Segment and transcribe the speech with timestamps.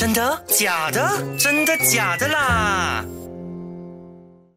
[0.00, 0.42] 真的？
[0.46, 1.06] 假的？
[1.38, 3.04] 真的假的啦？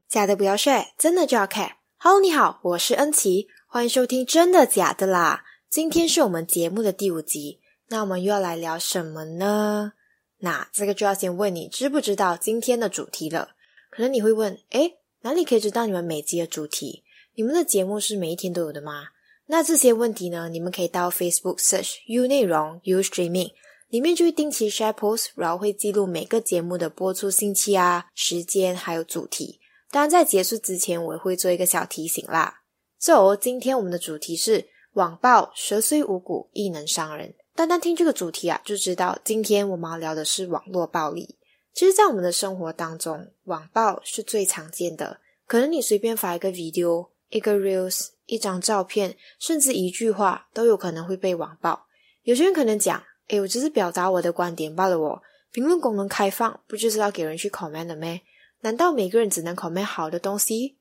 [0.07, 1.79] 假的不要睡，真的就要看。
[1.97, 5.43] Hello，你好，我是恩琪，欢迎收听《真的假的啦》。
[5.69, 7.59] 今天是我们节目的第五集，
[7.89, 9.91] 那我们又要来聊什么呢？
[10.37, 13.49] 那这个就要先问你知不知道今天的主题了？
[13.91, 17.03] 可能你会问，诶，哪里可以知道你们每集的主题？
[17.35, 19.07] 你们的节目是每一天都有的吗？
[19.47, 20.47] 那这些问题呢？
[20.47, 23.51] 你们可以到 Facebook search U 内容 U Streaming
[23.93, 29.59] 里面就会定期 share post，然后会记录每个节目的播出星期啊、时间还有主题。
[29.91, 32.63] 当然，在结束之前，我也会做一个小提醒啦。
[32.99, 37.35] So，今天我们的主题是网暴，蛇虽无骨，亦能伤人。
[37.53, 41.37] 单单听这个主题啊，就知道今天我们要聊的是网络暴力。
[41.75, 45.19] 其实，在我们的生活当中，网暴是最常见的。
[45.45, 47.09] 可能你随便发一个 video。
[47.29, 51.85] 一个 reels，一张照片，甚至一句话，都有可能会被网暴。
[52.23, 58.21] 有些人可能讲：“诶，我只是表达我的观点罢了。”我评论功能开放，不就是要给人去 comment 的咩？
[58.61, 60.77] 难道每个人只能 comment 好的东西？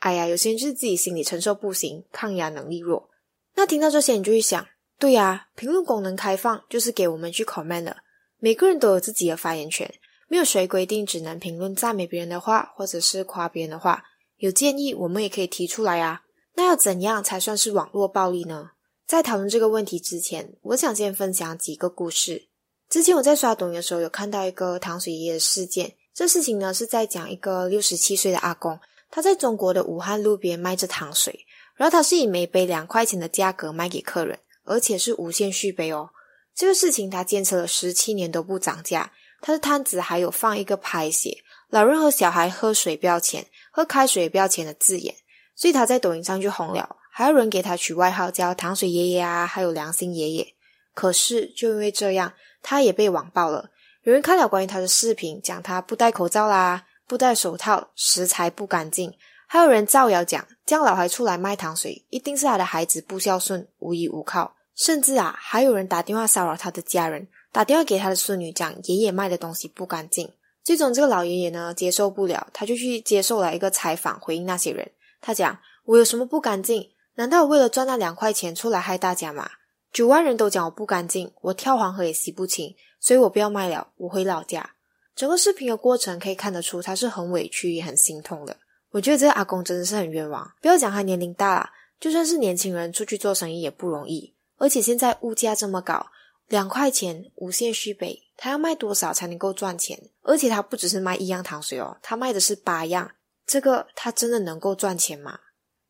[0.00, 3.08] 哎呀，有些人就是自己心理承受不行，抗压能力弱。
[3.54, 4.66] 那听到这些，你就会想：
[4.98, 7.98] 对呀，评论功能开放就是给我们去 comment 的。
[8.38, 9.94] 每个人都有自己的发言权，
[10.28, 14.04] 没有谁规定只能评论赞美别人的话，或者是夸别人的话。
[14.38, 16.22] 有建议，我们也可以提出来啊。
[16.56, 18.72] 那要怎样才算是网络暴力呢？
[19.06, 22.48] 在讨论这个问题之前，我想先分享几个故事。
[22.88, 25.94] 之前我在刷抖音的时候，有看到一个糖水爷爷的事件。
[26.12, 36.10] 这事情呢是在讲一个六十七岁的阿公，他在中国的武汉路边卖着糖水，然后他是以每杯两块钱的价格卖给客人，而且是无限续杯哦。
[36.52, 43.46] 这个事情他坚持了十七年都不涨价，他的摊子还有放一个牌写“老人和小孩喝水不要钱”。
[43.70, 45.14] 喝开水不要钱的字眼，
[45.54, 50.52] 所以他在抖音上就红了，还有人给他取外号叫“糖水爷爷”啊，还有“良心爷爷”。
[50.92, 53.70] 可是就因为这样，他也被网爆了。
[54.02, 59.12] 有人看了关于他的视频，讲他不戴口罩啦，不戴手套，食材不干净；
[59.46, 64.54] 还有人造谣讲，将老孩出来卖糖水，一定是他的孩子不孝顺，无依无靠。
[64.74, 70.30] 甚至啊，还有人打电话骚扰他的家人，打电话给他的孙女讲，爷爷卖的东西不干净。
[70.62, 74.90] 最终，这个老爷爷呢接受不了，他就去接受了一个采访，回应那些人。
[75.22, 76.90] 他讲：“我有什么不干净？
[77.16, 79.50] 难道我为了赚那两块钱出来害大家吗？
[79.92, 84.70] 九万人都讲我不干净，我跳黄河也洗不清，所以我不要卖了，我回老家。”
[85.16, 88.54] 整个视频的过程可以看得出，他是很委屈也很心痛的。
[88.90, 90.52] 我觉得这个阿公真的是很冤枉。
[90.60, 96.08] 不要讲他年龄大了，就算是年轻人出去做生意也不容易，而且现在物价这么高。
[96.48, 99.98] 两块钱无限续杯，他要卖多少才能够赚钱？
[100.22, 103.10] 而且他不只是卖一样糖水哦，他卖的是八样。
[103.46, 105.40] 这个他真的能够赚钱吗？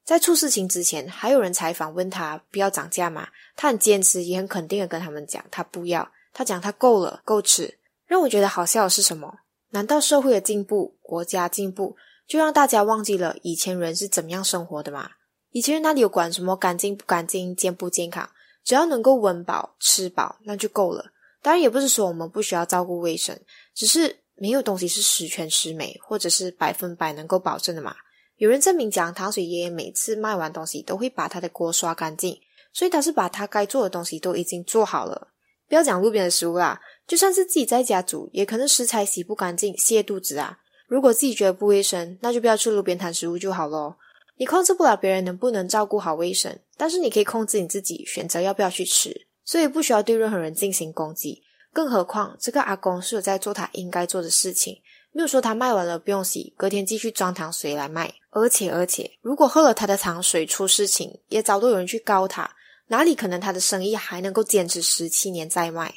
[0.07, 3.29] 在出事情之前，还有人采访问他不要涨价吗？
[3.57, 6.13] 他很坚持，也很肯定的跟他们讲他不要。
[6.33, 7.79] 他讲他够了，够吃。
[8.07, 9.41] 让我觉得好笑的是什么？
[9.71, 15.11] 难道社会的进步、国家进步，就让大家忘记了以前人是怎么样生活的吗？
[15.51, 18.31] 以前人哪里有管什么干净不干净、健不健康？
[18.63, 21.07] 只要能够温饱、吃饱，那就够了。
[21.43, 23.37] 当然，也不是说我们不需要照顾卫生，
[23.75, 27.97] 只是没有东西是十全十美，或者是百分百能够保证的嘛。
[28.37, 32.39] 有人证明讲，糖水爷爷每次卖完东西都会把他的锅刷干净，
[32.73, 35.29] 所以他是把他该做的东西都已经做好了。
[35.69, 40.59] 不要讲路边的食物啦，就算是自己在家煮，也可能食材洗不干净，泻肚子啊。
[40.87, 43.97] 如果自己觉得不卫生，那就不要去路边摊食物就好咯。
[44.37, 51.43] 你控制不了别人能不能照顾好卫生，但是你可以控制你自己选择要不要去吃，所以不需要对任何人进行攻击。
[51.73, 54.81] 更何况这个阿公是有在做他应该做的事情，
[55.17, 58.13] 没有说他卖完了不用洗，隔天继续装糖水来卖。
[58.29, 62.55] 而且而且，如果喝了他的糖水出事情，也早都有人去告他，
[62.89, 65.95] 哪里可能他的生意还能够坚持十七年再卖？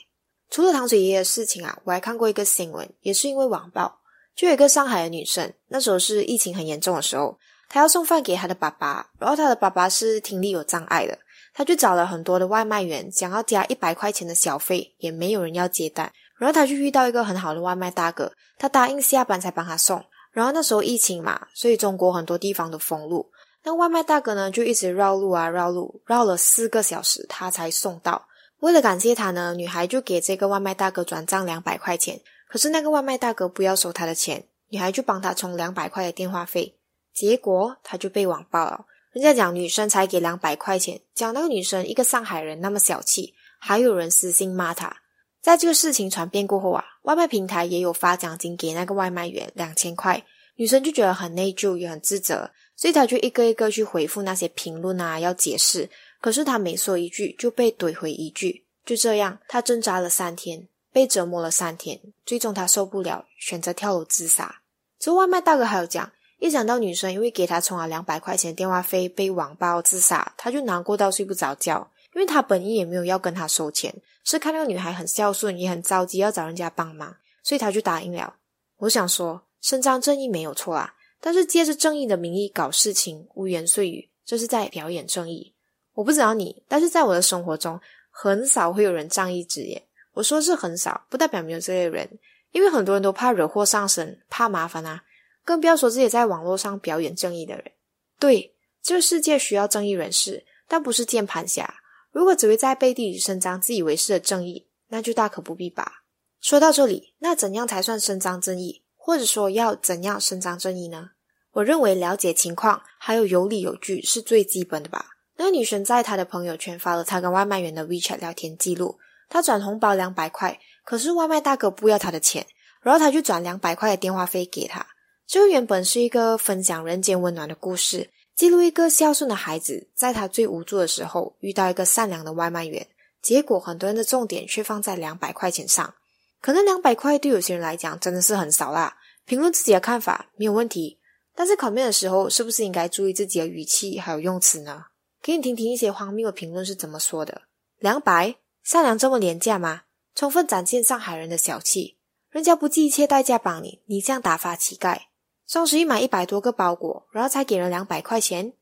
[0.50, 4.00] 除了糖水爷爷的事情啊，我还看过一个新闻，也是因为网暴，
[4.38, 7.38] 就有一个上海的女生，那时候是疫情很严重的时候。
[7.68, 11.20] 她要送饭给她的爸爸，然后她的爸爸是听力有障碍的，
[11.54, 16.10] 他就找了很多的外卖员，想要加一百块钱的小费，也没有人要接单。
[16.40, 20.04] 然后他就遇到一个很好的外卖大哥，他答应下班才帮他送。
[20.32, 23.30] 然后那时候疫情嘛，所以中国很多地方都封路，
[23.64, 28.26] 那外卖大哥呢就一直绕路啊绕路，绕了四个小时他才送到。
[28.60, 36.76] 为了感谢他呢，女孩就给这个外卖大哥转账两百块钱，可是那个外卖大哥不要收他的钱，女孩就帮他充两百块的电话费。
[37.14, 38.86] 结果他就被网暴了。
[39.12, 44.98] 人家讲女生才给两百块钱，讲那个女生一个上海人那么小气，还有人私信骂他。
[45.42, 50.24] 在这个事情传遍过后啊，外卖平台也有发奖金给那个外卖员两千块。
[50.56, 55.90] 女生就觉得很内疚，也很自责，所以她就一个一个去回复那些评论啊，要解释。
[56.20, 64.62] 可是她每说一句就被怼回一句，就这样，她挣扎了三天，被折磨了三天，最终她受不了，选择跳楼自杀。
[65.00, 71.90] 这外卖大哥还有讲，一想到女生因为给他充了两百块钱电话费被网暴自杀，他就难过到睡不着觉。
[72.14, 73.96] 因为他本意也没有要跟他收钱，
[74.30, 78.36] 是看那个女孩很孝顺，也很着急要找人家帮忙，所以他就答应了。
[78.78, 85.56] 我想说，伸张正义没有错啊，但是借着正义的名义搞事情，污言碎语，这是在表演正义。
[85.94, 87.82] 我不知道你，但是在我的生活中，
[88.12, 89.82] 很少会有人仗义直言。
[90.14, 92.20] 我说是很少，不代表没有这类人，
[92.52, 95.04] 因为很多人都怕惹祸上身，怕麻烦啊，
[95.44, 97.72] 更不要说自己在网络上表演正义的人。
[98.20, 98.54] 对，
[98.84, 101.79] 这个世界需要正义人士，但不是键盘侠。
[102.12, 106.04] 如果只会在背地里伸张自以为是的正义，那就大可不必吧。
[106.40, 108.84] 说到这里，那怎样才算伸张正义？
[108.96, 111.12] 或者说要怎样伸张正义呢？
[111.52, 115.08] 我认为了解情况，还有有理有据是最基本的吧。
[115.38, 122.46] 那个女生在她的朋友圈发了她跟外卖员的 WeChat 聊天记录，她转红包两百块，可是外卖大哥不要她的钱，
[122.82, 124.86] 然后她就转两百块的电话费给他。
[125.28, 128.10] 这原本是一个分享人间温暖的故事。
[128.40, 132.88] 记录一个孝顺的孩子，在他最无助的时候遇到一个善良的外卖员，
[133.22, 135.94] 结果很多人的重点却放在两百块钱上。
[136.40, 138.96] 可能两百块对有些人来讲真的是很少啦。
[139.26, 141.00] 评论自己的看法没有问题，
[141.36, 144.86] 但是考面的时候是不是应该注意自己的语气还有用词呢？
[145.22, 147.42] 给你听听一些荒谬的评论是怎么说的：
[147.80, 149.82] 两百，善良这么廉价吗？
[150.16, 151.98] 充分展现上海人的小气。
[152.30, 155.09] 人家不计一切代价帮你，你这样打发乞丐。
[155.50, 158.54] 双十一买一百多个包裹，然后才给了两百块钱。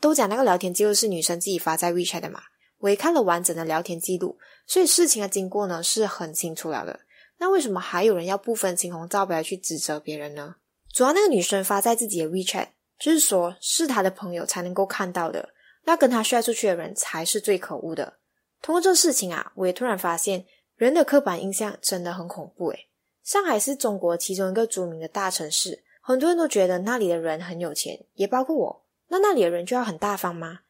[0.00, 2.40] 都讲那个聊天记录是女生自己发在 WeChat 的嘛？
[2.78, 7.00] 我也看了完整的聊天记录，所以事情的经过呢是很清楚了的。
[7.38, 10.54] 那为什么还有人要不分青红皂白去指责别人呢？
[10.92, 15.48] 主要那个女生发在自己的 WeChat，就是说是她的朋友才能够看到的，
[15.82, 18.18] 那跟她晒出去的人才是最可恶的。
[18.62, 20.46] 通过这事情啊，我也突然发现
[20.76, 22.86] 人的刻板印象真的很恐怖诶。
[23.24, 25.82] 上海是中国其中一个著名的大城市。
[26.06, 28.84] 很多人都觉得那里的人很有钱，也包括我。
[29.08, 30.60] 那那里的人就要很大方吗？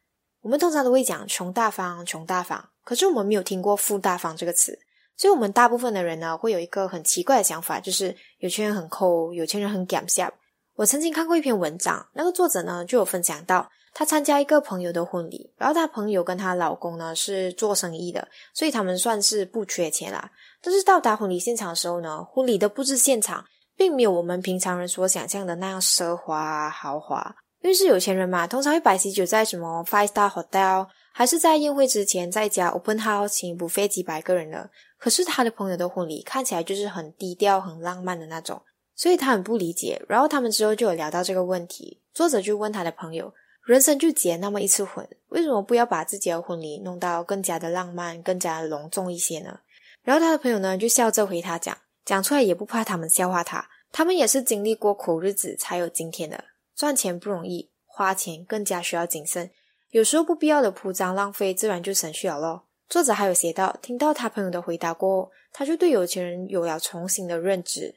[0.41, 2.69] 我们通常都会讲穷大方，穷大方。
[2.83, 4.79] 可是我们没有听过富大方这个词，
[5.15, 10.33] 所以我们大部分的人呢，会有一个很奇怪的想法，就是有钱人很抠，有钱人很敢下。
[10.73, 20.31] 我曾经看过一篇文章，那个作者呢就有分享到，他参加一个朋友的婚礼，然后他朋友跟她老公呢是做生意的，所以他们算是不缺钱啦。
[20.63, 23.45] 但是到达婚礼现场的时候呢，婚礼的布置现场。
[23.77, 34.69] 并没有我们平常人所想象的那样奢华豪华，因为是有钱人嘛，通常会摆喜酒在什么 five star hotel，还是在宴会之前在家 open house 请不费几百个人的。
[34.97, 38.59] 可是他的朋友的婚礼看起来就是很低调、很浪漫的那种，
[38.95, 40.03] 所以他很不理解。
[40.09, 43.31] 然后他们之后就有聊到这个问题，作者就问他的朋友：
[43.63, 49.59] 人生就结那么一次婚，为什么不要把自己的婚礼弄到更加的浪漫、更加的隆重一些呢？
[50.01, 51.77] 然后他的朋友呢就笑着回他讲。
[52.07, 56.41] 讲出来也不怕他们笑话他，他们也是经历过苦日子才有今天的。
[56.73, 59.51] 赚钱不容易，花钱更加需要谨慎。
[59.89, 62.63] 有时候不必要的铺张浪费，自然就省去了咯。
[62.87, 67.93] 作者还有写到，听到他朋友的回答过后，他就对有钱人有了重新的认知。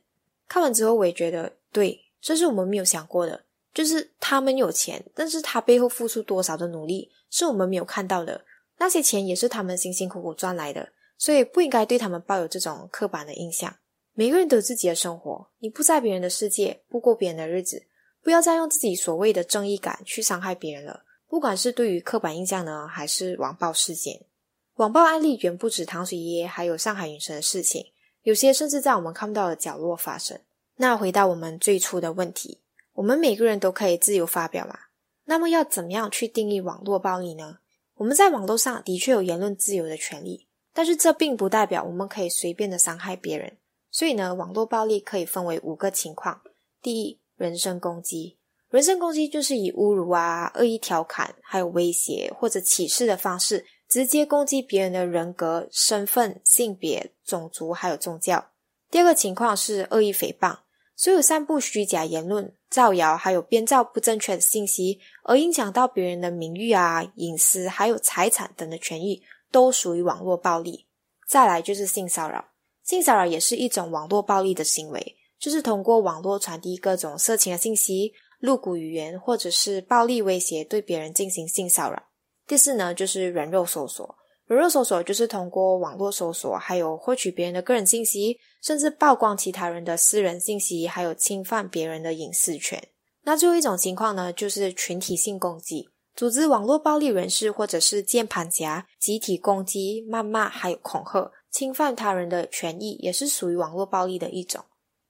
[0.49, 8.45] 看完之后，我也觉得，对，这是我们没有想过的，就是他们有钱，但是他背后付出多少的努力，是我们没有看到的。
[8.79, 13.77] 那些钱也是他们辛辛苦苦赚来的，所以不应该对他们抱有这种刻板的印象。
[14.21, 17.87] 每个人都有自己的生活，你不在别人的世界，不过别人的日子，
[18.23, 21.05] 不要再用自己所谓的正义感去伤害别人了。
[21.27, 24.27] 不管是对于刻板印象呢，还是网暴事件，
[24.75, 27.87] 网暴案例远不止糖水爷爷，还有上海女生的事情，
[28.23, 30.39] 有些甚至在我们看不到的角落发生。
[30.77, 32.61] 那回到我们最初的问题，
[32.93, 34.79] 我们每个人都可以自由发表嘛？
[35.25, 37.61] 那么要怎么样去定义网络暴力呢？
[37.95, 43.57] 我们在网络上的确有言论自由的权利，但是这并不代表我们可以随便的伤害别人。
[43.91, 46.41] 所以呢，网络暴力可以分为五个情况。
[46.81, 48.39] 第一，人身攻击。
[48.71, 58.53] 人身攻击就是以侮辱啊、恶意调侃、还有威胁或者歧视的方式，直接攻击别人的人格、身份、性别、种族还有宗教。
[58.89, 60.59] 第二个情况是恶意诽谤，
[60.95, 69.21] 所有散布虚假言论、造谣还有编造不正确的信息，而影响到别人的名誉啊、隐私还有财产等的权益，
[69.51, 70.87] 都属于网络暴力。
[71.27, 72.47] 再来就是性骚扰。
[72.91, 82.03] 性骚扰也是一种网络暴力的行为，就是通过网络传递各种色情的信息、露骨语言，或者是暴力威胁，对别人进行性骚扰。
[82.49, 84.17] 第四呢，就是人肉搜索。
[84.49, 92.83] 人肉搜索就是通过网络搜索，还有获取别人的个人信息，甚至曝光其他人的私人信息，还有侵犯别人的隐私权。
[93.23, 101.31] 那最后一种情况呢，就是群体性攻击，组织网络暴力人士或者是键盘侠，集体攻击、谩骂还有恐吓。
[101.51, 104.65] 侵犯他人的权益也是属于网络暴力的一种。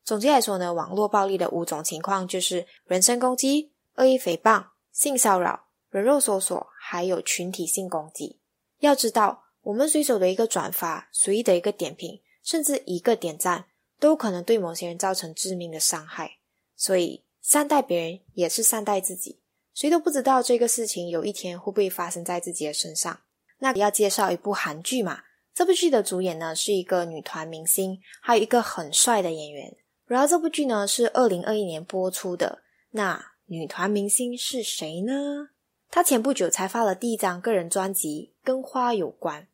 [0.05, 8.41] 总结来说呢，网络暴力的五种情况就是人身攻击、恶意诽谤、性骚扰、人肉搜索，还有群体性攻击。
[8.79, 13.67] 要知道，我们随手的一个转发、随意的一个点评，甚至一个点赞，
[13.99, 16.39] 都可能对某些人造成致命的伤害。
[16.75, 19.39] 所以，善待别人也是善待自己。
[19.75, 23.21] 谁都不知道这个事情有一天会不会发生在自己的身上。
[23.59, 25.21] 那要介绍一部韩剧嘛？
[25.55, 29.77] 这部剧的主演呢是一个女团明星，还有一个很帅的演员。
[30.07, 32.63] 然后这部剧呢是二零二一年播出的。
[32.91, 35.51] 那女团明星是谁呢？
[35.91, 39.47] 她前不久才发了第一张个人专辑，跟花有关。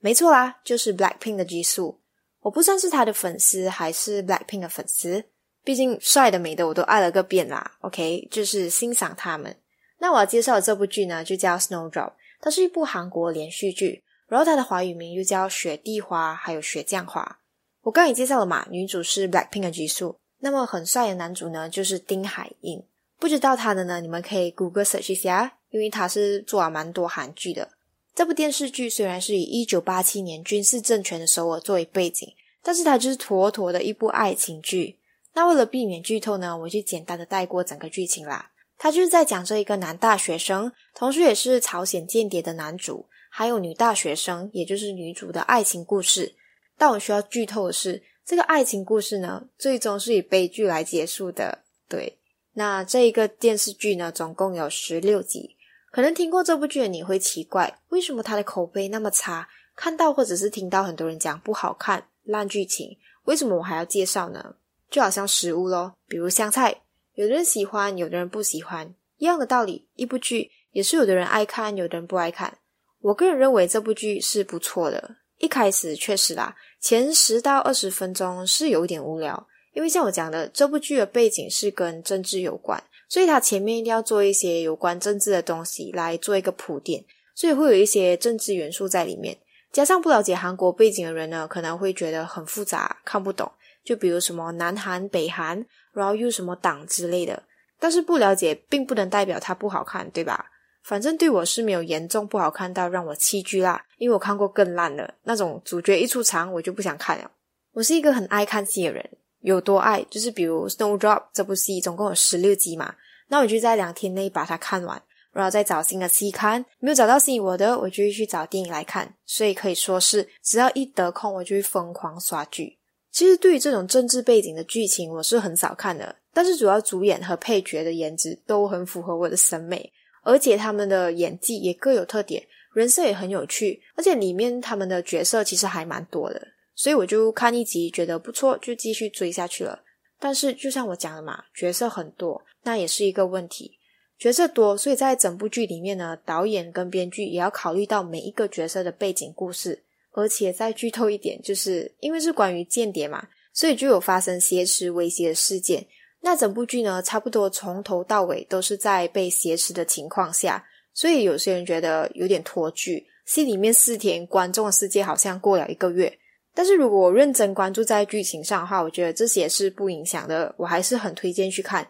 [0.00, 1.96] 没错啦，就是 Blackpink 的 Jisoo。
[2.40, 5.24] 我不算是她的粉丝，还是 Blackpink 的粉丝。
[5.64, 7.78] 毕竟帅的美的我都爱了个遍啦。
[7.80, 9.56] OK，就是欣赏他们。
[9.98, 12.12] 那我要介绍的这部剧呢，就叫 Snowdrop。
[12.40, 17.40] 它是一部韩国连续剧，然后它的华语名又叫雪地花，还有雪降花。
[17.82, 22.82] 我刚也介绍了嘛，女主是 Blackpink 的吉素，那么很帅的男主呢就是丁海寅。
[23.18, 27.70] 不知道他的呢，你们可以 Google search 一下，因为他是做了蛮多韩剧的。
[28.14, 32.28] 这部电视剧虽然是以一九八七年军事政权的首尔作为背景，
[32.62, 34.98] 但是它就是妥妥的一部爱情剧。
[35.34, 38.52] 那为了避免剧透呢，我就简单的带过整个剧情啦。
[38.78, 46.36] 他就是在讲这一个男大学生，同时也是朝鲜间谍的男主，还有女大学生，也就是女主的爱情故事。
[46.78, 51.64] 但我需要剧透的是，这个爱情故事呢，最终是以悲剧来结束的。
[51.88, 52.16] 对，
[52.52, 55.56] 那这一个电视剧呢，总共有十六集。
[55.90, 59.48] 可能听过这部剧的你会奇怪，为什么它的口碑那么差？
[59.74, 64.54] 看到或者是听到很多人讲不好看、烂剧情，为什么我还要介绍呢？
[64.88, 66.82] 就好像食物咯，比如香菜，
[67.14, 69.88] 有的人喜欢，有的人不喜欢，一样的道理。
[69.96, 72.58] 一部剧也是有的人爱看，有的人不爱看。
[73.04, 75.16] 我个人认为这部剧是不错的。
[75.36, 89.36] 一开始确实啦，前十到二十分钟是有点无聊，因为像我讲的，这部剧的背景是跟政治有关，所以它前面一定要做一些有关政治的东西来做一个铺垫，所以会有一些政治元素在里面。
[89.70, 93.52] 加上不了解韩国背景的人呢，可能会觉得很复杂，看不懂。
[93.84, 97.42] 就比如什么南韩、北韩，然后又什么党之类的，
[97.78, 100.46] 但是不了解并不能代表它不好看，对吧？
[100.84, 107.30] 反正对我是没有严重不好看到让我弃剧啦，因为我看过更烂的那种，主角一出场我就不想看了。
[107.72, 109.10] 我是一个很爱看戏的人，
[109.40, 112.94] 有多爱就是比如《Snowdrop》这部戏总共有十六集嘛，
[113.28, 116.64] 那我就在两天内把它看完，然后再找新的戏看。
[116.78, 119.14] 没有找到吸引我的，我就会去找电影来看。
[119.24, 122.78] 所以可以说是只要一得空，我就会疯狂刷剧。
[123.10, 129.90] 其实对于这种政治背景的剧情，我是很少看的，但是主要主演和配角的颜值都很符合我的审美。
[130.24, 139.82] 而且他们的演技也各有特点，人设也很有趣，而且里面他们的角色其实还蛮多的，所以我就看一集觉得不错，就继续追下去了。
[140.18, 143.78] 但是就像我讲的嘛，角色很多，那也是一个问题。
[144.18, 149.82] 角色多，所以在整部剧里面呢，导演跟编剧也要考虑到每一个角色的背景故事。
[150.16, 155.84] 而且再剧透一点，就是因为是关于间谍嘛，所以就有发生挟持威胁的事件。
[156.24, 160.64] 那整部剧呢，差不多从头到尾都是在被挟持的情况下，
[160.94, 163.06] 所以有些人觉得有点拖剧。
[163.26, 166.18] 戏里面四天，观众的世界好像过了一个月。
[166.54, 170.54] 但是如果我认真关注在剧情上的话，我觉得这些是不影响的。
[170.56, 171.86] 我还是很推荐去看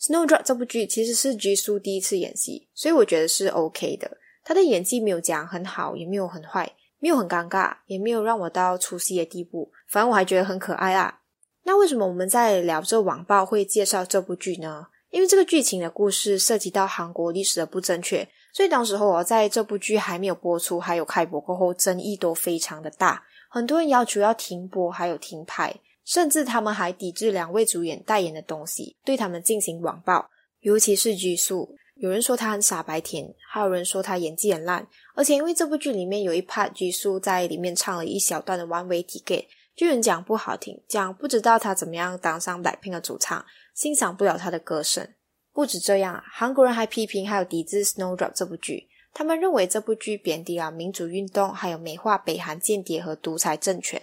[0.10, 4.16] 《Snowdrop》这部剧，其实是 Jisoo 第一次演戏，所以我觉得是 OK 的。
[4.42, 9.70] 他的演技没有讲很好，也没有很坏，没有很尴尬，也没有让我到出戏的地步。
[9.88, 11.20] 反正我还觉得很可爱啊。
[11.64, 14.86] 那为什么我们在聊这网报会介绍这部剧呢？
[15.10, 30.28] 因为这个剧情的故事涉及到韩国历史的不正确，所以当时候我在这部剧还没有播出，还有开播过后，争议都非常的大，很多人要求要停播，还有停拍，甚至他们还抵制两位主演代言的东西，对他们进行网暴。
[30.60, 39.44] 尤其是拘素，有人说他很傻白甜，还有人说他演技很烂，而且因为这部剧里面有一 part 拘素在里面唱了一小段的 One Way Ticket。
[39.76, 45.08] 有人讲不好听，讲不知道他怎么样当上 Blackpink 的主唱，欣赏不了他的歌声。
[45.52, 54.00] 不止这样，韩国人还批评还有抵制《Snowdrop》这部剧，他们认为这部剧贬低了民主运动，还有美化北韩间谍和独裁政权。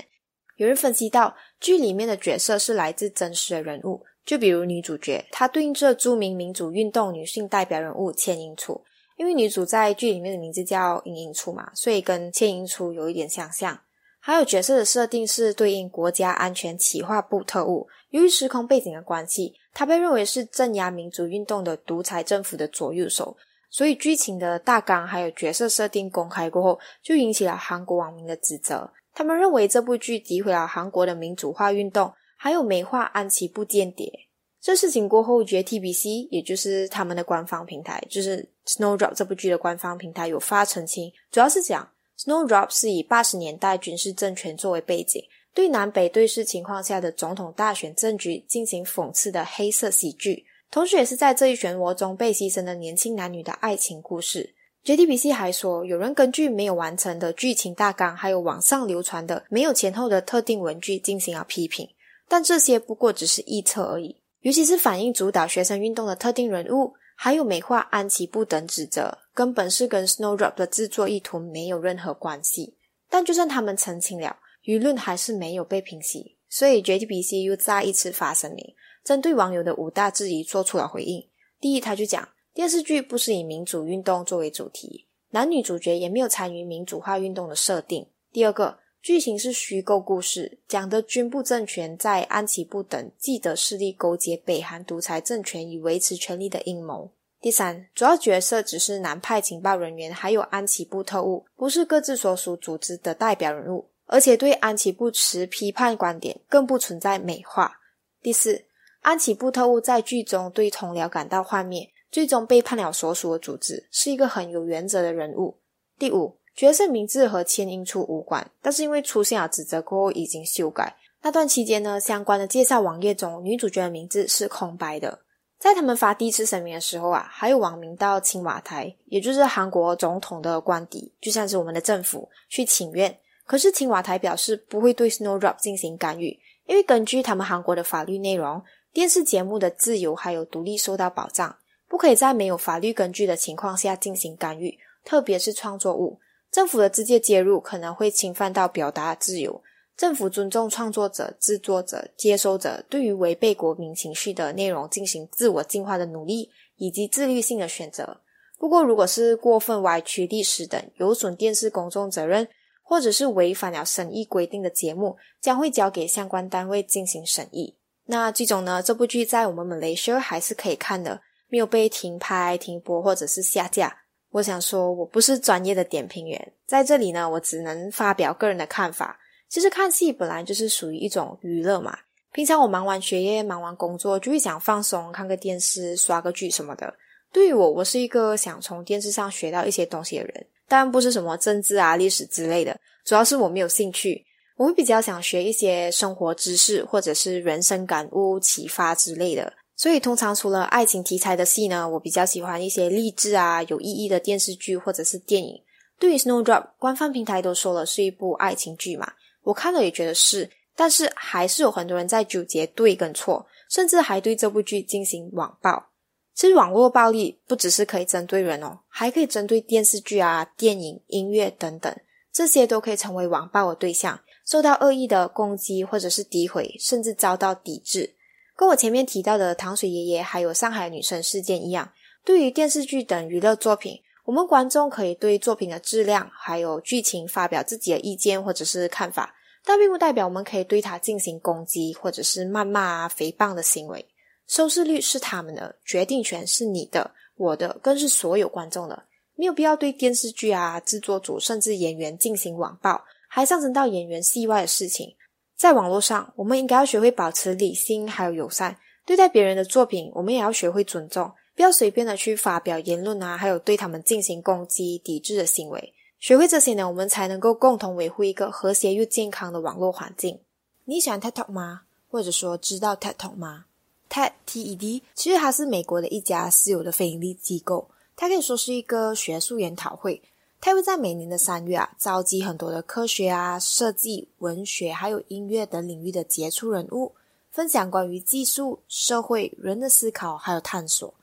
[0.57, 8.83] 有人分析到，剧里面的角色是来自真实的人物，就比如女主角，她对应着著名民主运动女性代表人物千英初，
[9.17, 13.79] 因为女主在剧里面的名字叫英英初嘛，所以跟千英初有一点相像。
[14.23, 23.35] 还有角色的设定是对应国家安全企划部特务，由于时空背景的关系，他被认为是镇压民主运动的独裁政府的左右手，
[23.71, 28.91] 所以剧情的大纲还有角色设定公开过后，就引起了韩国网民的指责。
[29.13, 34.11] 他他们认为这部剧诋毁了韩国的民主化运动，还有美化安琪部间谍。
[34.59, 41.87] 这事情过后，JTBC 也就是他们的官方平台，就是 Snowdrop 这部剧的官方平台有发澄清，主要是讲
[42.23, 45.23] Snowdrop 是以八十年代军事政权作为背景，
[45.55, 54.53] 对南北对峙情况下的总统大选政局进行讽刺的黑色喜剧，同时也是在这一漩涡中被牺牲的年轻男女的爱情故事。
[54.85, 61.89] JTBC 还说，有人根据没有完成的剧情大纲，还有网上流传的没有前后的特定文句进行了批评，
[62.27, 64.15] 但这些不过只是臆测而已。
[64.41, 72.75] 尤其是反映主导学生运动的特定人物，还有美化安琪布等指责，根本是跟 Snowdrop 的制作意图没有任何关系。
[73.09, 81.27] 但就算他们澄清了，舆论还是没有被平息，所以 JTBC 又再一次发声明，针对网友的五大质疑做出了回应。
[81.59, 88.07] 第一，他就讲电视剧不是以民主运动作为主题，男女主角也没有参与民主化运动的设定。
[88.31, 88.79] 第二个。
[89.03, 97.09] 剧情是虚构故事，讲的军部政权在安琪部等既得势力勾结北韩独裁政权以维持权力的阴谋。
[97.41, 107.79] 第三，主要角色只是南派情报人员，还有安琪部特务，不是各自所属组织的代表人物，而且对安琪部持批判观点，更不存在美化。
[108.21, 108.65] 第四，
[109.01, 115.57] 安琪部特务在剧中对同僚感到幻灭，最终背叛了所属的组织，是一个很有原则的人物。
[115.97, 116.37] 第五。
[116.53, 120.97] 角色名字和千英初无关，但是因为出现了指责过后已经修改。
[121.21, 125.19] 那段期间呢，相关的介绍网页中女主角的名字是空白的。
[125.61, 133.15] 在他们发第一次声明的时候啊，还有网民到青瓦台，也就是韩国总统的官邸，就像是我们的政府去请愿。
[133.45, 141.55] 可是青瓦台表示不会对 Snowdrop 进行干预，因为根据他们韩国的法律内容，电视节目的自由还有独立受到保障，
[141.87, 146.19] 不可以在没有法律根据的情况下进行干预，特别是创作物。
[146.51, 149.61] 政府的直接介入可能会侵犯到表达自由。
[149.97, 158.21] 政府尊重创作者、制作者、接收者对于违背国民情绪的内容进行自我进化的努力以及自律性的选择。
[158.57, 162.47] 不过，如果是过分歪曲历史等有损电视公众责任，
[162.81, 167.77] 或者是违反了审议规定的节目，将会交给相关单位进行审议。
[168.05, 168.83] 那这种呢？
[168.83, 173.95] 这部剧在我们 Malaysia 还是可以看的，没有被停拍、停播或者是下架。
[174.31, 179.19] 我想说，我不是专业的点评员，在这里呢，我只能发表个人的看法。
[179.51, 181.97] 其实看戏本来就是属于一种娱乐嘛。
[182.31, 186.93] 平常我忙完学业、忙完工作，就会想放松，看个电视、刷个剧什么的。
[187.33, 194.25] 对于我，我是一个想从电视上学到一些东西的人，当然不是什么政治啊、历史之类的，主要是我没有兴趣。
[194.55, 199.51] 我会比较想学一些生活知识，或者是人生感悟、启发之类的。
[199.75, 205.61] 所以，通常除了爱情题材的戏呢，我比较喜欢一些励志啊、有意义的电视剧或者是电影。
[205.99, 209.11] 对于《Snowdrop》，官方平台都说了是一部爱情剧嘛，
[209.43, 215.87] 我看了也觉得是，但是还是有很多人在纠结对跟错，甚至还对这部剧进行网暴。
[216.33, 221.93] 其实，网络暴力不只是可以针对人哦，还可以针对电视剧啊、电影、音乐等等，
[222.31, 228.15] 这些都可以成为网暴的对象，受到恶意的攻击或者是诋毁，甚至遭到抵制。
[228.55, 231.91] 跟我前面提到的糖水爷爷还有上海女生事件一样，
[232.23, 239.33] 对于电视剧等娱乐作品，我们观众可以对作品的质量还有剧情发表自己的意见或者是看法，
[239.65, 244.05] 但并不代表我们可以对它进行攻击或者是谩骂啊、诽谤的行为。
[244.47, 249.03] 收视率是他们的，决定权是你的、我的，更是所有观众的。
[249.35, 255.15] 没有必要对电视剧啊、制作组甚至演员进行网暴，还上升到演员戏外的事情。
[255.57, 260.11] 在网络上，我们应该要学会保持理性，还有友善对待别人的作品。
[260.15, 261.31] 我们也要学会尊重，
[261.61, 265.93] 不要随便的去发表言论啊，还有对他们进行攻击、抵制的行为。
[266.19, 270.39] 学会这些呢，我们才能够共同维护一个和谐又健康的网络环境。
[270.85, 271.83] 你喜欢 TED Talk 吗？
[272.09, 273.65] 或者说知道 TED Talk 吗
[274.09, 280.19] ？TED T E D 其实它是美国的一家私有的非营利机构，它可以说是一个学术研讨会。
[280.59, 287.13] 它会在每年的三月啊，召集很多的科学啊、设计、文学还有音乐等领域的杰出人物，
[287.51, 291.13] 分享关于技术、社会、人的思考还有探索。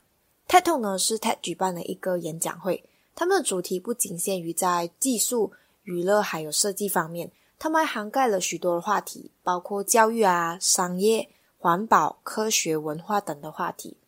[0.49, 2.83] TED Talk 呢是 TED 举办的一个演讲会，
[3.15, 5.53] 他们的主题不仅限于在技术、
[5.85, 13.99] 娱乐还有设计方面，他们还涵盖了许多的话题，包括教育啊、商业、环保、科学、文化等的话题。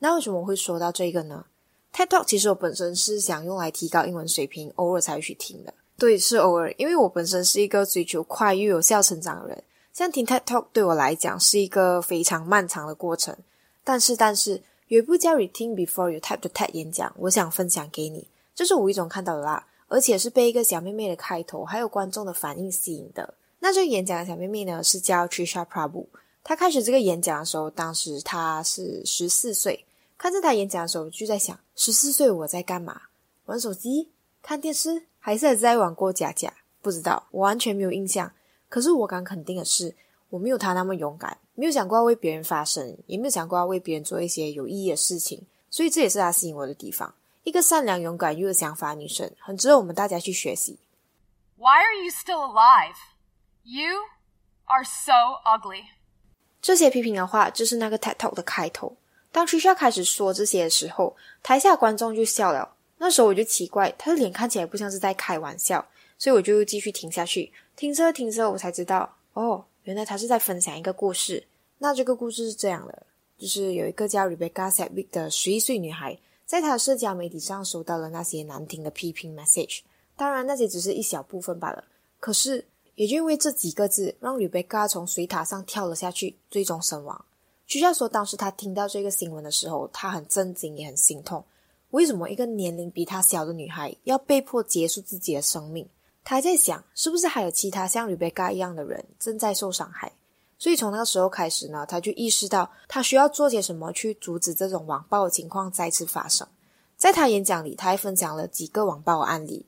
[0.00, 1.46] 那为什么会说到这个呢
[1.94, 5.72] ？TED Talk 其实我本身是想用来提高英文水平，偶尔才去听的。
[5.96, 9.64] 对，是偶尔，因为我本身是一个追求快又有效成长的人。
[9.94, 13.34] 像听 TED Talk 对我来讲是一个非常漫长的过程。
[13.82, 18.28] 但是，但是有一部叫《Reading Before You Type》的 TED 演讲，我想分享给你。
[18.54, 23.34] 这是无意中看到的啦，而且是被一个小妹妹的开头还有观众的反应吸引的。
[23.58, 26.06] 那这个演讲的小妹妹呢，是叫 Trisha Prabhu。
[26.44, 29.84] 她开始这个演讲的时候，当时她是十四岁。
[30.16, 33.02] 看着她演讲的时候，就在想：十四岁我在干嘛？
[33.46, 36.54] 玩手机、看电视，还是在玩过家家？
[36.80, 38.30] 不知道，我完全没有印象。
[38.68, 39.96] 可是我敢肯定的是，
[40.30, 45.46] 我没有她那么勇敢，没有想过要为别人发声，也没有想过要为别人做一些有意义的事情。
[45.70, 47.14] 所以这也是她吸引我的地方。
[47.44, 50.78] 一个善良、勇敢又有想法的女生，很值得我们大家去学习。
[51.56, 52.96] Why are you still alive?
[53.62, 54.00] You
[54.64, 55.12] are so
[55.44, 55.84] ugly.
[56.60, 58.96] 这些批评的话就是那个 TED Talk 的开头。
[59.30, 62.74] 当 Trisha 开始说这些的时候，台下观众就笑了。
[62.98, 65.86] 那时候我就奇怪，他的脸看起来不像是在开玩笑，
[66.18, 67.52] 所以我就继续听下去。
[67.76, 71.42] 听着听着，我才知道，哦，原来他是在分享一个故事。
[71.78, 73.06] 那这个故事是这样的：
[73.38, 79.80] 就是有一个叫 Rebecca Sedgwick 的十一岁女孩，在她的社交媒体上收到了那些难听的批评 message。
[80.16, 81.84] 当然，那些只是一小部分罢了。
[82.20, 82.66] 可是。
[82.96, 87.26] 也就因为这几个字，让吕贝卡从水塔上跳了下去，最终身亡。
[87.66, 91.44] 学校说，当时他听到这个新闻的时候，他很震惊，也很心痛。
[91.90, 95.86] 为什么一个年龄比他小的女孩要被迫结束自己的生命？
[96.28, 100.10] 他还在想，是不是还有其他像吕贝卡一样的人正在受伤害？
[100.58, 106.44] 所以从那个时候开始呢，他就意识到他需要做些什么去阻止这种网暴的情况再次发生。
[106.96, 109.66] 在他演讲里，他还分享了几个网暴案例。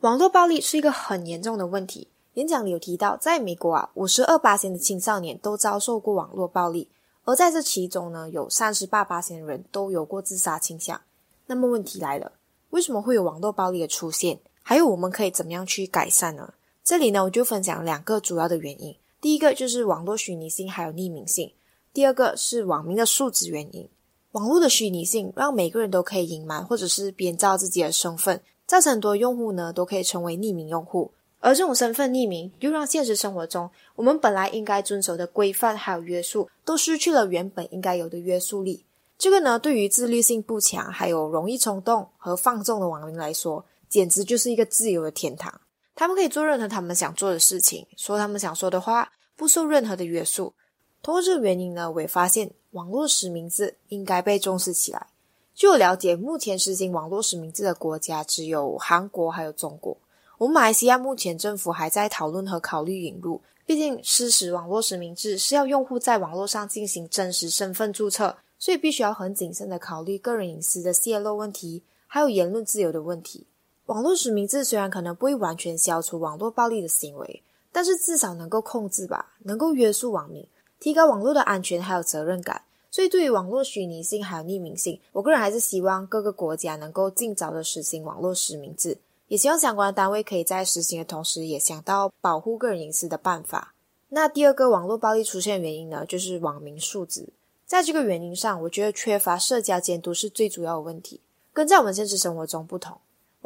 [0.00, 2.08] 网络暴力是一个很严重的问题。
[2.34, 6.88] 演讲里有提到，在美国啊，五十二八的青少年都遭受过网络暴力，
[7.24, 10.98] 而在这其中呢，有三十八八的人都有过自杀倾向。
[11.44, 12.32] 那么问题来了，
[12.70, 14.40] 为什么会有网络暴力的出现？
[14.68, 16.52] 还有我们可以怎么样去改善呢？
[16.84, 18.94] 这里呢，我就分享两个主要的原因。
[19.18, 21.50] 第一个就是网络虚拟性还有匿名性，
[21.94, 23.88] 第二个是网民的素质原因。
[24.32, 31.12] 网络的虚拟性让每个人都可以隐瞒或者是编造自己的身份，造成很多用户呢都可以成为匿名用户。
[31.40, 38.84] 而这种身份匿名，又让现实生活中我们本来应该遵守的规范还有约束，都失去了原本应该有的约束力。
[39.16, 45.60] 这个呢，对于自律性不强、还有容易冲动和放纵的网民来说，简直就是一个自由的天堂。
[45.94, 50.54] 他们可以做任何他们想做的事情，说他们想说的话，不受任何的约束。
[51.02, 55.08] 通过这个原因呢，我也发现网络实名制应该被重视起来。
[55.54, 59.96] 据我了解，目前实行网络实名制的国家只有韩国还有中国。
[60.38, 73.48] 我们马来西亚目前政府还在讨论和考虑引入，毕竟实施网络实名制是要用户在网络上进行真实身份注册，所以必须要很谨慎的考虑个人隐私的泄露问题，还有言论自由的问题。
[73.88, 80.46] 网络实名制虽然可能不会完全消除网络暴力的行为，但是至少能够控制吧，能够约束网民，
[80.78, 82.60] 提高网络的安全还有责任感。
[82.90, 88.98] 所以对于网络虚拟性还有匿名性，我个人还是希望各个国家能够尽早的实行网络实名制。
[89.28, 93.72] 也希望相关的单位可以在实行的同时，也想到保护个人隐私的办法。
[94.10, 97.30] 那第二个网络暴力出现的原因呢，就是网民素质。
[97.64, 101.22] 在这个原因上，我觉得缺乏社交监督是最主要的问题。
[101.54, 102.98] 跟在我们现实生活中不同，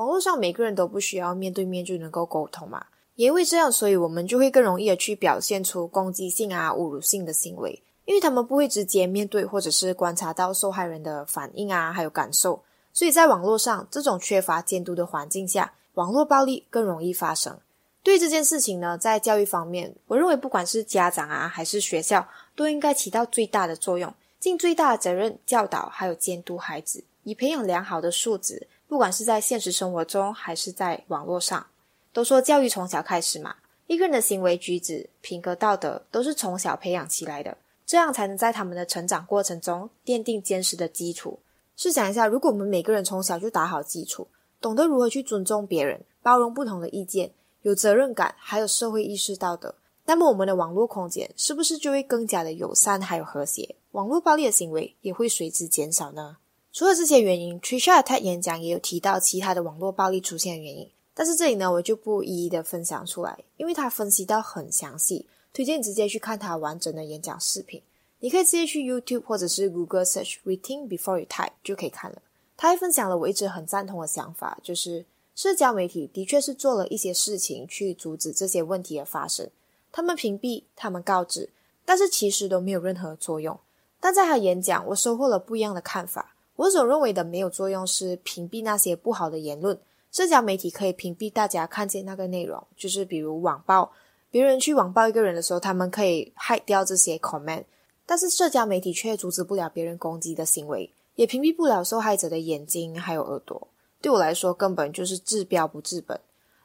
[0.02, 2.84] 网络上每个人都不需要面对面就能够沟通嘛。
[3.14, 12.64] 也因为这样，所以我们就会更容易的去表现出攻击性啊、侮辱性的行为，因为他们不会直接面对或者是观察到受害人的反应啊，还有感受。
[12.92, 17.56] 所以在网络上这种缺乏监督的环境下，网络暴力更容易发生。
[18.02, 28.66] 对这件事情呢，在教育方面，我认为不管是家长啊，还是学校，都应该起到最大的作用，尽最大的责任教导还有监督孩子，以培养良好的素质。
[28.92, 31.66] 不管是在现实生活中，还是在网络上，
[32.12, 41.38] 都说教育从小开始嘛，一个人的行为举止、品格道德都是从小培养起来的，这样才能在他们的成长过程中奠定坚实的基础。
[41.74, 44.28] 试想一下，如果我们每个人从小就打好基础，
[44.60, 49.74] 懂得如何去尊重别人，包容不同的意见，有责任感，还有社会意识道德，
[50.04, 53.74] 那么我们的网络空间是不是就会更加的友善还有和谐？
[53.92, 56.36] 网络暴力的行为也会随之减少呢？
[56.72, 67.82] 除了这些原因，Trisha 的 TED 演讲也有提到其他的网络暴力出现的原因，但是这里呢，我就不一一的分享出来，因为他分析到很详细，推荐直接去看他完整的演讲视频。
[68.20, 72.22] 你可以直接去 YouTube 或者是 Google search “reading before you type” 就可以看了。
[72.56, 75.04] 他还分享了我一直很赞同的想法，就是
[75.34, 79.50] 社交媒体的确是做了一些事情去阻止这些问题的发生。
[79.90, 81.50] 他们屏蔽，他们告知，
[81.84, 83.60] 但是其实都没有任何作用。
[84.00, 86.34] 但在他演讲，我收获了不一样的看法。
[86.56, 89.78] 我所认为的没有作用是屏蔽那些不好的言论。
[90.10, 93.90] 社交媒体可以屏蔽大家看见那个内容，就是比如网暴，
[94.30, 97.64] 别人去网暴一个人的时候，他们可以 hide 掉这些 comment，
[98.04, 100.90] 但是社交媒体却阻止不了别人攻击的行为。
[101.14, 103.68] 也屏蔽不了受害者的眼睛还有耳朵，
[104.00, 106.18] 对我来说根本就是治标不治本。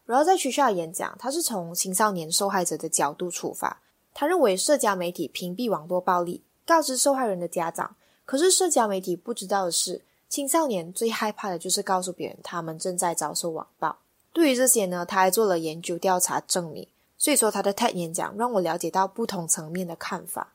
[0.05, 3.81] 然后在学校演讲，他是从青少年受害者的角度出发，
[4.13, 7.96] 他认为社交媒体屏蔽网络暴力，告知受害人的家长。
[8.27, 13.97] 可是社交媒体不知道的是，青少年最害怕的就是告诉别人他们正在遭受网暴。
[14.33, 16.85] 对于这些呢，他还做了研究调查证明。
[17.17, 20.53] 所以说他的 TED 演讲让我了解到不同层面的看法。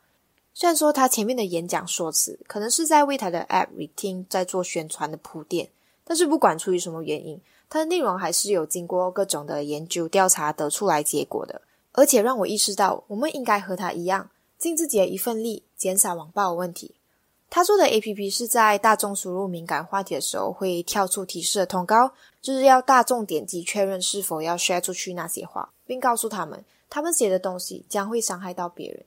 [0.53, 5.71] 虽然说他前面的演讲说辞可能是在为他的 App Retin 在做宣传的铺垫，
[6.05, 11.63] 但是不管出于什么原因，它的内容还是有经过各种的研究调查得出来结果的。
[11.93, 16.95] 而且让我意识到，我们应该和他一样，尽自己的一份力，减少网暴问题。
[17.55, 22.11] 他做的 APP 是在大众输入敏感话题的时候会跳出提示的通告，
[22.41, 29.05] 就是要大众点击确认是否要 share 出去那些话，并告诉他们他们写的东西将会伤害到别人。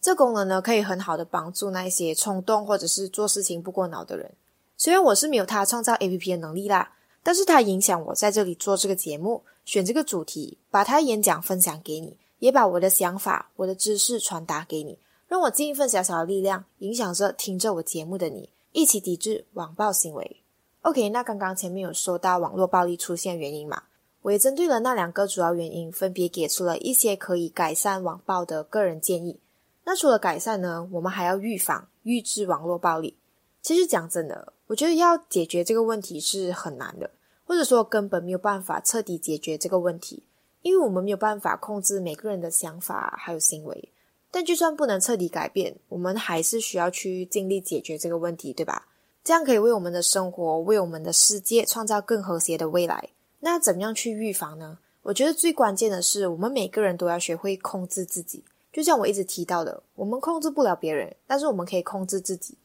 [0.00, 4.30] 这功能呢，可以很好的帮助那些冲动或者是做事情不过脑的人。
[4.76, 6.92] 虽然我是没有他创造 A P P 的能力啦，
[7.24, 14.96] 但是他影响我在这里做这个节目，选这个主题，把他演讲分享给你，也把我的想法、我的知识传达给你，
[15.30, 20.42] 让我尽一份小小的力量，影响着听着我节目的你，一起抵制网暴行为。
[20.82, 23.84] OK，那刚刚前面有说到网络暴力出现原因嘛，
[24.22, 29.38] 我也针对了那两个主要原因，分别给出了一些可以改善网暴的个人建议。
[29.84, 33.16] 那除了改善呢，我们还要预防、预制网络暴力。
[33.62, 37.08] 其实讲真的，我觉得要解决这个问题是很难的，
[37.46, 40.24] 或者说根本没有办法彻底解决这个问题，
[40.62, 43.92] 因为我们没有办法控制每个人的想法还有行为。
[44.30, 48.86] 但就算不能彻底改变，我们还是需要去尽力解决这个问题，对吧？
[49.22, 53.10] 这样可以为我们的生活、为我们的世界创造更和谐的未来。
[53.40, 54.78] 那怎么样去预防呢？
[55.02, 58.44] 我觉得最关键的是，我们每个人都要学会控制自己。
[58.72, 62.56] 就像我一直提到的，我们控制不了别人，但是我们可以控制自己。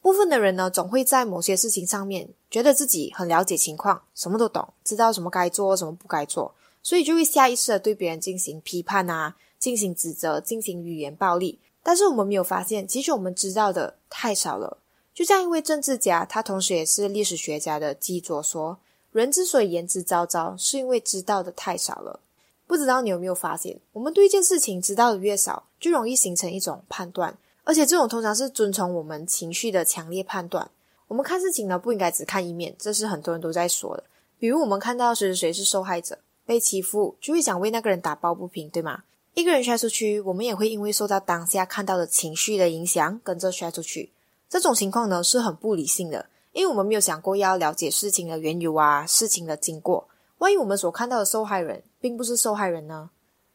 [0.00, 11.60] 部分的人呢，总会在某些事情上面觉得自己很了解情况，什么都懂，知道什么该做，什么不该做，所以就会下意识的对别人进行批判啊，进行指责，进行语言暴力。
[11.82, 14.78] 但是我们没有发现，其实我们知道的太少了。
[15.14, 18.78] 就像一位政治家，他同时也是历史学家的基佐说
[19.12, 22.20] ：“人之所以言之凿凿，是因为知道的太少了。”
[22.66, 30.70] 不知道你有没有发现，我们对一件事情知道的越少，就容易形成一种判断，而且这种通常是遵从我们情绪的强烈判断。
[31.08, 34.04] 我们看事情呢，不应该只看一面，这是很多人都在说的。
[34.38, 39.02] 比如我们看到谁谁谁是受害者，被欺负，就会想为那个人打抱不平，对吗？
[39.40, 44.12] 一个人摔出去，我们也会因为受到当下看到的情绪的影响，跟着摔出去。
[44.48, 50.08] 这种情况呢，是很不理性的，因为我们没有想过要了解事情的缘由啊，事情的经过。
[50.38, 53.10] 万一我们所看到的受害人并不是受害人呢？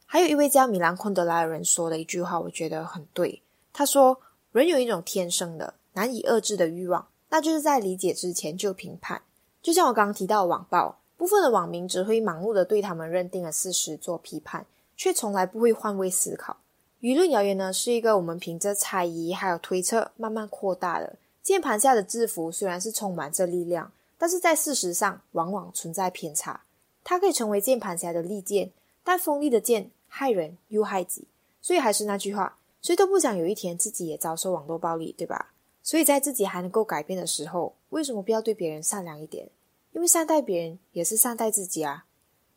[0.06, 3.41] 还有一位叫米兰昆德拉的人说的一句话，我觉得很对。
[3.74, 4.19] 他说
[4.54, 9.21] ：“人有一种天生的、难以遏制的欲望，那就是在理解之前就评判。
[9.62, 16.58] 就像我刚刚提到的网暴，部分的网民只会盲目的对他们认定的事实做批判，却从来不会换位思考。
[17.01, 26.62] 舆论谣言呢，是一个我们凭着猜疑还有推测慢慢扩大的键盘下的字符，虽然是充满着力量，但是在事实上往往存在偏差。”
[27.03, 28.71] 它可以成为键盘侠的利剑，
[29.03, 31.27] 但锋利的剑害人又害己。
[31.62, 35.51] 所以还是那句话，谁都不想有一天自己也遭受网络暴力，对吧？
[35.84, 39.49] 所以在自己还能够改变的时候，为什么不要对别人善良一点？
[39.91, 42.05] 因为善待别人也是善待自己啊。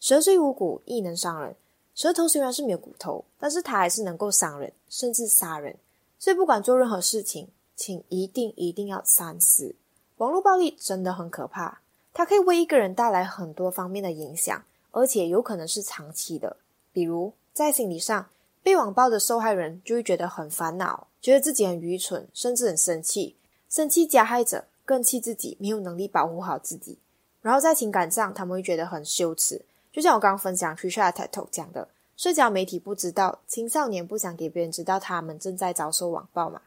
[0.01, 1.55] 蛇虽无骨，亦能伤人。
[1.99, 5.75] 舌头虽然是没有骨头，但是它还是能够伤人，甚至杀人。
[6.17, 9.75] 所以不管做任何事情，请一定一定要三思。
[10.19, 11.81] 网络暴力真的很可怕。
[12.15, 16.59] 它可以为一个人带来很多方面的影响，而且有可能是长期的。
[16.93, 18.31] 比如在心理上，
[18.63, 23.35] 被网暴的受害人就会觉得很烦恼，觉得自己很愚蠢，甚至很生气，
[23.69, 26.99] 生气加害者更气自己没有能力保护好自己。
[27.43, 29.63] 然后在情感上，他们会觉得很羞耻。
[29.93, 36.63] 就像我刚刚分享 Trisha TikTok 讲的，社交媒体不知道，青少年不想给别人知道他们正在遭受网暴嘛。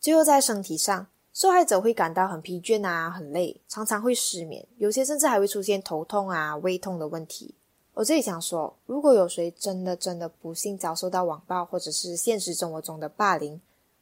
[0.00, 1.06] 最后在身体上。
[1.34, 7.54] 受害者会感到很疲倦啊，很累，常常会失眠，有些甚至还会出现头痛啊、胃痛的问题。
[7.94, 13.58] 我这里想说，如果有谁真的真的不幸遭受到网暴，或者是现实生活中的霸凌，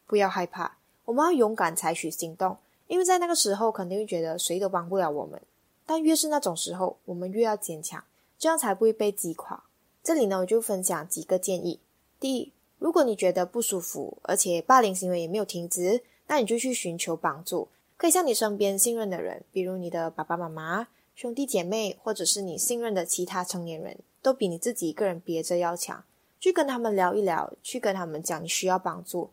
[0.08, 2.56] 不要害怕，我们要勇敢采取行动，
[2.88, 5.40] 因为在那个时候肯定会觉得谁都帮不了我们。
[5.86, 8.02] 但越是那种时候，我们越要坚强，
[8.40, 9.64] 这样才不会被击垮。
[10.02, 11.78] 这里呢，我就分享几个建议。
[12.18, 16.02] 第一，如果你觉得不舒服，而且霸凌行为也没有停止。
[16.26, 26.02] 那你就去寻求帮助，可以向你身边信任的人，比如你的爸爸妈妈、兄弟姐妹，或者是你信任的其他成年人，都比你自己一个人憋着要强。
[26.38, 29.28] 去跟他们聊一聊，去跟他们讲你需要帮助。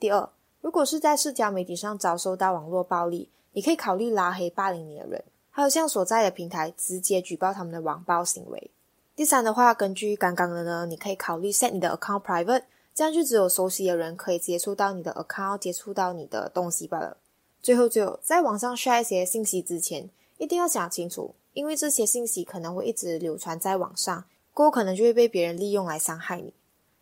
[0.00, 0.28] 第二，
[0.60, 8.70] 如果是在社交媒体上遭受到网络暴力，你可以考虑拉黑霸凌你的人，还有向所在的平台直接举报他们的网暴行为。
[9.16, 12.62] 第三的话，根据刚刚的呢，你可以考虑 set 你的 account private，
[12.94, 17.16] 这样就只有熟悉的人可以接触到你的 account，接触到你的东西罢了。
[17.60, 20.08] 最后，最后，在网上晒一些信息之前，
[20.38, 26.54] 一定要想清楚，因为这些信息可能会一直流传在网上，过后可能就会被别人利用来伤害你。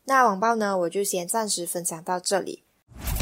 [0.07, 2.65] 那网暴呢，我就先暂时分享到这里。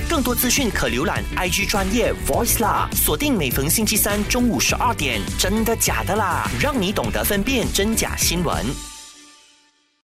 [0.08, 8.95] 更多资讯可浏览 IG 专业 Voice 啦，锁定每逢星期三中午十二点，真的假的啦，让你懂得分辨真假新闻。